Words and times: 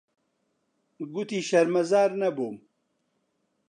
گوتی 1.13 1.39
شەرمەزار 1.49 2.09
نەبووم. 2.21 2.55